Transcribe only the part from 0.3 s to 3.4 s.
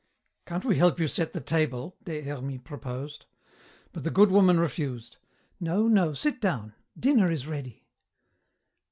"Can't we help you set the table?" Des Hermies proposed.